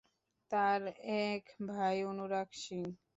তার 0.51 0.81
এক 1.25 1.43
ভাই 1.69 1.97
অনুরাগ 2.03 2.49
সিং। 2.53 2.83